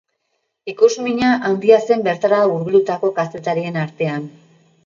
Ikusmina 0.71 1.29
handia 1.51 1.79
zen 1.89 2.03
bertara 2.09 2.41
hurbildutako 2.53 3.15
kazetarien 3.21 3.81
artean. 3.83 4.27